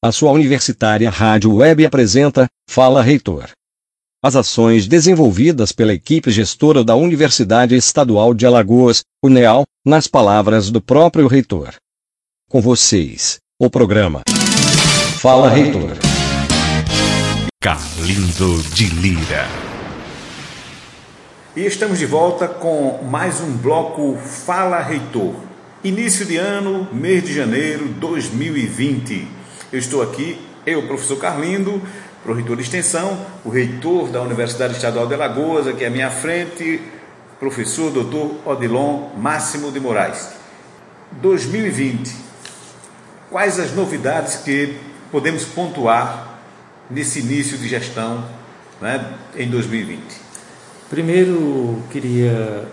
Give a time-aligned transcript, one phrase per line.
[0.00, 3.50] A sua universitária rádio web apresenta Fala Reitor.
[4.22, 10.80] As ações desenvolvidas pela equipe gestora da Universidade Estadual de Alagoas, UNEAL, nas palavras do
[10.80, 11.74] próprio reitor.
[12.48, 14.22] Com vocês, o programa
[15.20, 15.96] Fala Reitor.
[17.60, 19.48] Carlindo de Lira.
[21.56, 25.34] E estamos de volta com mais um bloco Fala Reitor.
[25.82, 29.37] Início de ano, mês de janeiro 2020.
[29.70, 31.82] Eu estou aqui, eu, professor Carlindo,
[32.22, 36.10] para o reitor de extensão, o reitor da Universidade Estadual de Alagoas, aqui à minha
[36.10, 36.80] frente,
[37.38, 40.30] professor doutor Odilon Máximo de Moraes.
[41.20, 42.16] 2020,
[43.30, 44.74] quais as novidades que
[45.12, 46.38] podemos pontuar
[46.90, 48.24] nesse início de gestão
[48.80, 49.04] né,
[49.36, 50.00] em 2020?
[50.88, 52.66] Primeiro, queria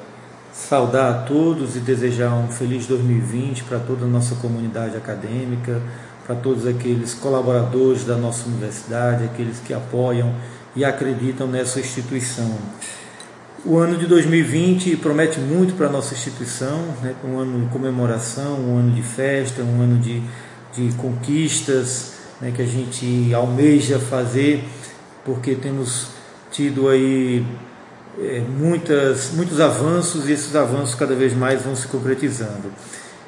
[0.53, 5.81] saudar a todos e desejar um feliz 2020 para toda a nossa comunidade acadêmica,
[6.25, 10.33] para todos aqueles colaboradores da nossa universidade, aqueles que apoiam
[10.75, 12.52] e acreditam nessa instituição.
[13.63, 17.16] O ano de 2020 promete muito para a nossa instituição, né?
[17.23, 20.22] um ano de comemoração, um ano de festa, um ano de,
[20.73, 22.52] de conquistas né?
[22.55, 24.63] que a gente almeja fazer,
[25.23, 26.09] porque temos
[26.52, 27.45] tido aí
[28.19, 32.72] é, muitas, muitos avanços e esses avanços cada vez mais vão se concretizando.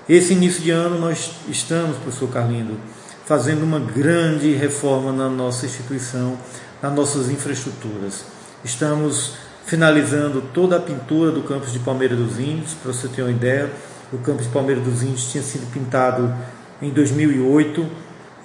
[0.09, 2.77] Esse início de ano nós estamos, professor Carlindo,
[3.25, 6.37] fazendo uma grande reforma na nossa instituição,
[6.81, 8.23] nas nossas infraestruturas.
[8.63, 9.33] Estamos
[9.65, 13.69] finalizando toda a pintura do campus de Palmeira dos Índios, para você ter uma ideia,
[14.13, 16.33] o campus de Palmeira dos Índios tinha sido pintado
[16.81, 17.85] em 2008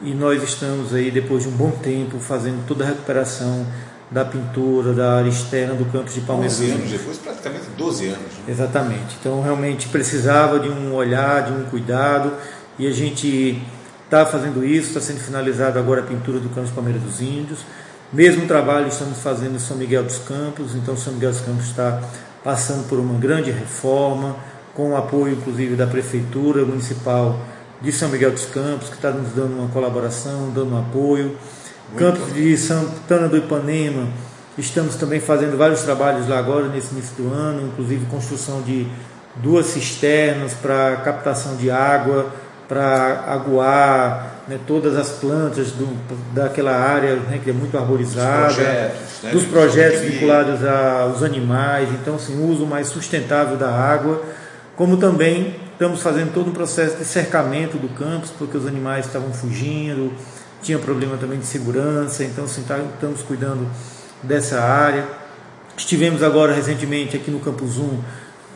[0.03, 3.65] e nós estamos aí depois de um bom tempo fazendo toda a recuperação
[4.13, 6.61] da pintura, da área externa do campus de Palmeiras.
[6.61, 8.19] 11 anos depois, praticamente 12 anos.
[8.19, 8.45] Né?
[8.49, 9.17] Exatamente.
[9.19, 12.33] Então, realmente precisava de um olhar, de um cuidado,
[12.79, 13.61] e a gente
[14.05, 17.61] está fazendo isso, está sendo finalizada agora a pintura do campus Palmeiras dos Índios.
[18.13, 22.03] Mesmo trabalho estamos fazendo em São Miguel dos Campos, então São Miguel dos Campos está
[22.45, 24.37] passando por uma grande reforma,
[24.75, 27.39] com o apoio inclusive da Prefeitura Municipal
[27.81, 31.37] de São Miguel dos Campos, que está nos dando uma colaboração, dando um apoio.
[31.97, 34.09] Campos de Santana do Ipanema,
[34.57, 38.87] estamos também fazendo vários trabalhos lá agora, nesse início do ano, inclusive construção de
[39.37, 42.31] duas cisternas para captação de água,
[42.69, 45.87] para aguar né, todas as plantas do,
[46.33, 51.89] daquela área né, que é muito arborizada, dos projetos, né, dos projetos vinculados aos animais,
[52.01, 54.23] então assim, o uso mais sustentável da água,
[54.77, 59.33] como também estamos fazendo todo um processo de cercamento do campus, porque os animais estavam
[59.33, 60.13] fugindo,
[60.63, 63.69] tinha problema também de segurança, então assim, tá, estamos cuidando
[64.23, 65.07] dessa área.
[65.77, 67.99] Estivemos agora recentemente aqui no Campus 1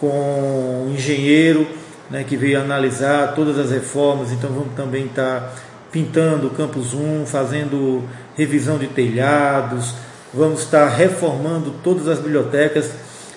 [0.01, 1.67] com um engenheiro
[2.11, 5.53] né, que veio analisar todas as reformas, então vamos também estar tá
[5.91, 8.05] pintando o Campus 1, fazendo
[8.37, 9.95] revisão de telhados,
[10.33, 12.91] vamos estar reformando todas as bibliotecas.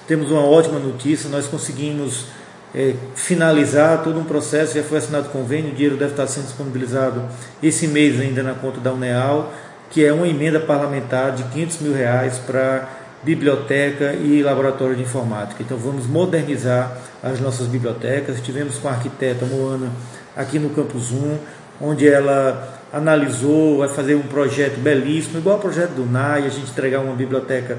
[0.08, 2.26] Temos uma ótima notícia, nós conseguimos
[2.74, 7.24] é, finalizar todo um processo, já foi assinado convênio, o dinheiro deve estar sendo disponibilizado
[7.62, 9.52] esse mês ainda na conta da Uneal,
[9.90, 12.88] que é uma emenda parlamentar de 500 mil reais para
[13.24, 15.62] biblioteca e laboratório de informática.
[15.62, 18.36] Então vamos modernizar as nossas bibliotecas.
[18.36, 19.92] Estivemos com a arquiteta Moana
[20.36, 21.38] aqui no Campus 1,
[21.82, 26.72] onde ela analisou, vai fazer um projeto belíssimo, igual ao projeto do NAI, a gente
[26.72, 27.78] entregar uma biblioteca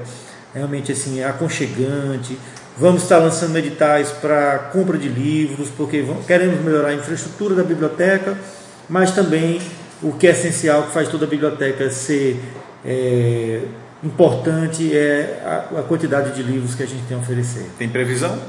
[0.53, 2.37] realmente assim aconchegante,
[2.77, 8.37] Vamos estar lançando editais para compra de livros, porque queremos melhorar a infraestrutura da biblioteca,
[8.89, 9.61] mas também
[10.01, 12.39] o que é essencial, que faz toda a biblioteca ser
[12.85, 13.61] é,
[14.01, 17.69] importante, é a, a, quantidade de livros que a gente tem a oferecer.
[17.77, 18.39] Tem previsão?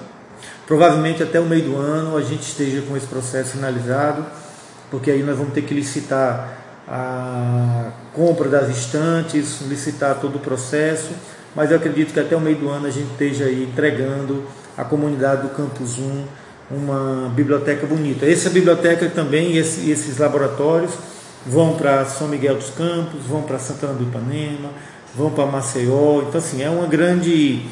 [0.66, 4.24] Provavelmente até o meio do ano a gente esteja com esse processo finalizado,
[4.91, 11.10] porque aí nós vamos ter que licitar a compra das estantes, licitar todo o processo
[11.54, 14.44] mas eu acredito que até o meio do ano a gente esteja aí entregando
[14.76, 16.25] à comunidade do Campus 1
[16.71, 18.25] uma biblioteca bonita.
[18.25, 20.92] Essa biblioteca também, esse, esses laboratórios
[21.47, 24.71] vão para São Miguel dos Campos, vão para Santana do Ipanema,
[25.15, 26.22] vão para Maceió.
[26.22, 27.66] Então, assim, é uma grande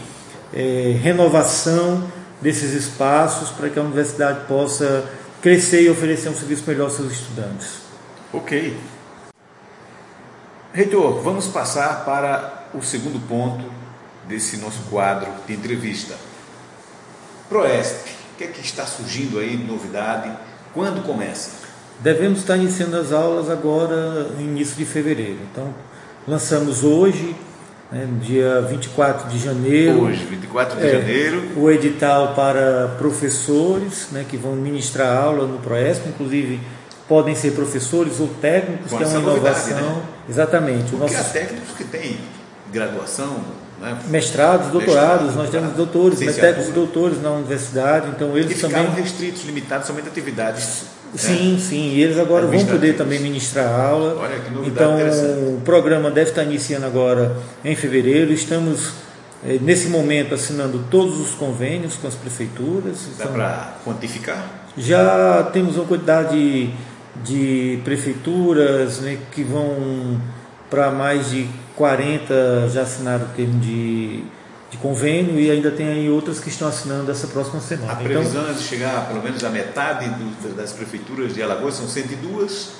[0.53, 2.05] é, renovação
[2.43, 5.05] desses espaços para que a universidade possa
[5.41, 7.81] crescer e oferecer um serviço melhor aos seus estudantes.
[8.31, 8.77] Ok.
[10.73, 13.65] Reitor, vamos passar para o segundo ponto
[14.29, 16.15] desse nosso quadro de entrevista.
[17.49, 20.31] Proeste, o que é que está surgindo aí de novidade?
[20.73, 21.51] Quando começa?
[21.99, 25.39] Devemos estar iniciando as aulas agora no início de fevereiro.
[25.51, 25.75] Então,
[26.27, 27.35] lançamos hoje,
[27.91, 30.05] né, dia 24 de janeiro.
[30.05, 31.51] Hoje, 24 de é, janeiro.
[31.57, 36.61] O edital para professores né, que vão ministrar aula no Proesp, inclusive
[37.09, 39.97] podem ser professores ou técnicos, Com que é uma essa novidade, inovação.
[39.97, 40.03] né?
[40.31, 40.91] Exatamente.
[40.91, 42.19] Porque nosso há técnicos que têm
[42.73, 43.39] graduação,
[43.81, 43.99] né?
[44.09, 46.47] mestrados, doutorados, Mestrado, nós temos doutores, licenciatura.
[46.55, 49.03] técnicos e doutores na universidade, então eles ficaram também.
[49.03, 50.65] restritos, limitados somente a atividades.
[51.13, 51.19] né?
[51.19, 54.15] Sim, sim, e eles agora vão poder também ministrar aula.
[54.21, 57.35] Olha que novidade Então, o programa deve estar iniciando agora
[57.65, 58.33] em fevereiro.
[58.33, 58.93] Estamos,
[59.45, 62.99] eh, nesse momento, assinando todos os convênios com as prefeituras.
[63.19, 64.45] Dá São- para quantificar?
[64.79, 66.73] Já temos uma quantidade
[67.25, 70.21] de prefeituras né, que vão
[70.71, 74.23] para mais de 40 já assinaram o termo de,
[74.71, 77.93] de convênio e ainda tem aí outras que estão assinando essa próxima semana.
[77.93, 81.75] A Então, previsão é de chegar pelo menos a metade do- das prefeituras de Alagoas,
[81.75, 82.79] são 102.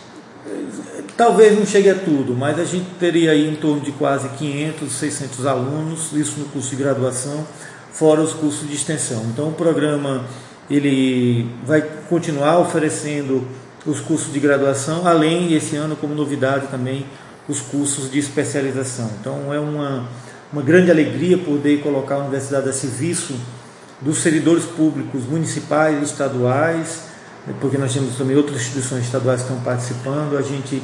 [1.17, 4.91] talvez não chegue a tudo, mas a gente teria aí em torno de quase 500,
[4.93, 7.47] 600 alunos, isso no curso de graduação,
[7.93, 9.23] fora os cursos de extensão.
[9.33, 10.25] Então o programa
[10.71, 13.47] ele vai continuar oferecendo
[13.87, 17.07] os cursos de graduação, além esse ano como novidade também
[17.49, 19.11] os cursos de especialização.
[19.21, 20.09] Então é uma,
[20.53, 23.35] uma grande alegria poder colocar a universidade a serviço
[24.01, 27.05] dos servidores públicos municipais e estaduais,
[27.61, 30.37] porque nós temos também outras instituições estaduais que estão participando.
[30.37, 30.83] A gente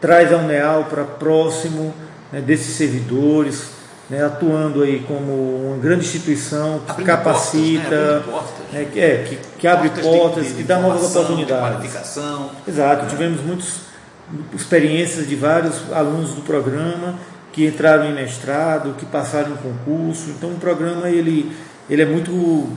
[0.00, 1.94] traz a UNEAL para próximo
[2.32, 3.79] né, desses servidores,
[4.10, 8.22] né, atuando aí como uma grande instituição que Abrindo capacita, portas, né?
[8.32, 8.72] Portas.
[8.72, 11.92] né, que, é, que, que abre de- portas, de que dá novas oportunidades.
[12.66, 13.80] Exato, tivemos muitas
[14.54, 17.14] experiências de vários alunos do programa
[17.52, 20.30] que entraram em mestrado, que passaram em concurso.
[20.30, 21.54] Então o programa ele,
[21.88, 22.68] ele é muito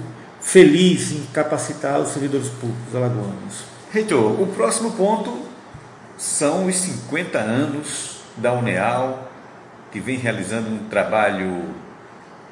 [0.41, 3.63] feliz em capacitar os servidores públicos alagoanos.
[3.91, 5.31] Reitor, o próximo ponto
[6.17, 9.31] são os 50 anos da UNEAL,
[9.93, 11.65] que vem realizando um trabalho,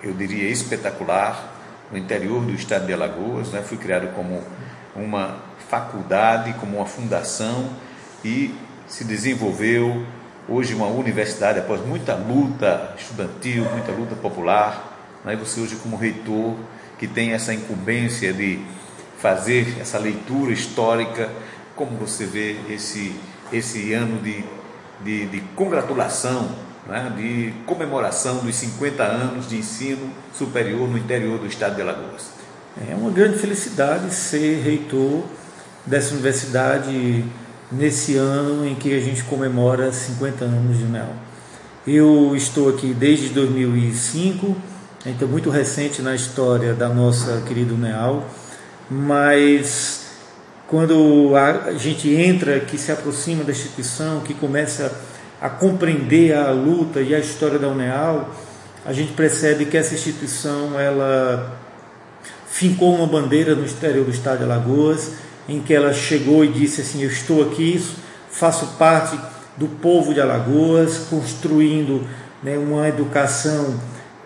[0.04, 1.52] eu diria, espetacular
[1.92, 3.50] no interior do estado de Alagoas.
[3.50, 3.64] Né?
[3.64, 4.44] Foi criado como
[4.96, 7.68] uma faculdade, como uma fundação
[8.24, 8.54] e
[8.88, 10.06] se desenvolveu
[10.48, 15.20] hoje uma universidade após muita luta estudantil, muita luta popular.
[15.26, 15.34] Né?
[15.34, 16.56] E você hoje como reitor
[17.00, 18.60] que tem essa incumbência de
[19.18, 21.32] fazer essa leitura histórica,
[21.76, 23.16] como você vê esse,
[23.52, 24.44] esse ano de,
[25.04, 27.12] de, de congratulação, né?
[27.16, 32.32] de comemoração dos 50 anos de ensino superior no interior do estado de Alagoas.
[32.90, 35.24] É uma grande felicidade ser reitor
[35.86, 37.26] dessa universidade
[37.72, 41.10] nesse ano em que a gente comemora 50 anos de UNEL.
[41.88, 44.56] Eu estou aqui desde 2005,
[45.06, 48.26] então muito recente na história da nossa querida UNEAL,
[48.90, 50.02] mas
[50.68, 55.11] quando a gente entra, que se aproxima da instituição, que começa a
[55.50, 58.30] compreender a luta e a história da UNEAL,
[58.86, 61.58] a gente percebe que essa instituição ela
[62.48, 65.14] fincou uma bandeira no exterior do estado de Alagoas,
[65.48, 67.84] em que ela chegou e disse assim: Eu estou aqui,
[68.30, 69.18] faço parte
[69.58, 72.08] do povo de Alagoas, construindo
[72.44, 73.80] né, uma educação,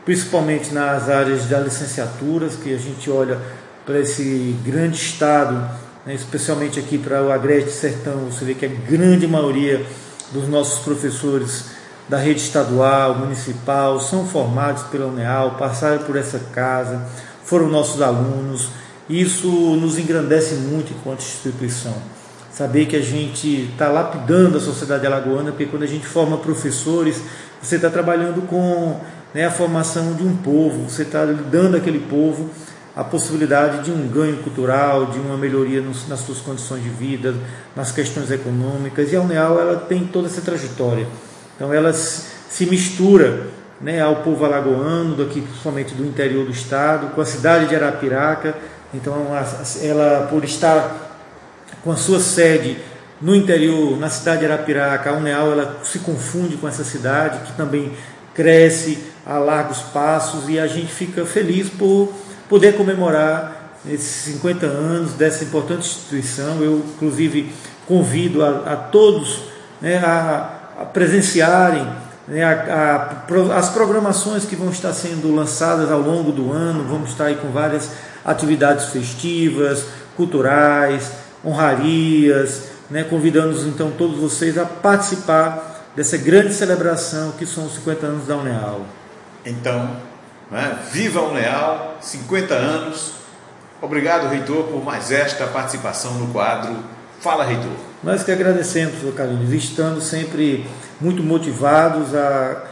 [0.03, 3.39] principalmente nas áreas das licenciaturas, que a gente olha
[3.85, 5.55] para esse grande estado,
[6.05, 9.85] né, especialmente aqui para o Agreste Sertão, você vê que a grande maioria
[10.31, 11.65] dos nossos professores
[12.07, 17.01] da rede estadual, municipal, são formados pela UNEAL, passaram por essa casa,
[17.43, 18.69] foram nossos alunos.
[19.09, 21.93] Isso nos engrandece muito enquanto instituição.
[22.51, 27.21] Saber que a gente está lapidando a sociedade alagoana, porque quando a gente forma professores,
[27.61, 28.99] você está trabalhando com
[29.33, 32.49] né, a formação de um povo, você está dando àquele povo
[32.95, 37.35] a possibilidade de um ganho cultural, de uma melhoria nos, nas suas condições de vida,
[37.75, 39.11] nas questões econômicas.
[39.11, 41.05] E a UNEAL ela tem toda essa trajetória.
[41.55, 43.47] Então ela se mistura
[43.81, 48.55] né, ao povo alagoano, daqui principalmente do interior do estado, com a cidade de Arapiraca.
[48.93, 49.27] Então
[49.81, 51.17] ela, por estar
[51.83, 52.77] com a sua sede
[53.21, 57.57] no interior, na cidade de Arapiraca, a UNEAL ela se confunde com essa cidade, que
[57.57, 57.91] também
[58.33, 62.13] cresce a largos passos, e a gente fica feliz por
[62.49, 66.61] poder comemorar esses 50 anos dessa importante instituição.
[66.61, 67.53] Eu, inclusive,
[67.87, 69.41] convido a, a todos
[69.81, 71.87] né, a, a presenciarem
[72.27, 73.25] né, a,
[73.55, 76.83] as programações que vão estar sendo lançadas ao longo do ano.
[76.83, 77.91] Vamos estar aí com várias
[78.23, 79.85] atividades festivas,
[80.15, 81.11] culturais,
[81.45, 88.05] honrarias, né, convidando então todos vocês a participar dessa grande celebração que são os 50
[88.05, 88.85] anos da UNEAL.
[89.45, 89.95] Então,
[90.49, 93.13] né, viva a UNEAL, 50 anos.
[93.81, 97.71] Obrigado, reitor, por mais esta participação no quadro Fala, reitor.
[98.03, 100.63] Nós que agradecemos, professor Carlinhos, estando sempre
[101.01, 102.65] muito motivados a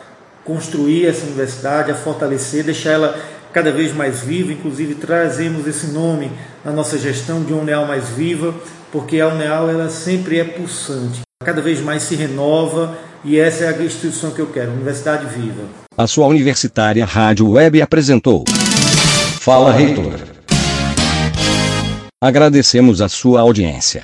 [0.46, 3.20] construir essa universidade, a fortalecer, deixar ela
[3.52, 6.32] cada vez mais viva, inclusive trazemos esse nome
[6.64, 8.54] na nossa gestão de UNEAL mais viva,
[8.92, 13.70] porque a UNEAL ela sempre é pulsante, cada vez mais se renova e essa é
[13.70, 15.83] a instituição que eu quero, Universidade Viva.
[15.96, 18.44] A sua universitária rádio web apresentou
[19.40, 20.20] Fala Reitor.
[22.20, 24.02] Agradecemos a sua audiência.